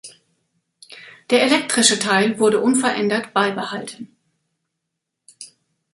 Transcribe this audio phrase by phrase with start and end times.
[1.29, 4.15] Der elektrische Teil wurde unverändert beibehalten.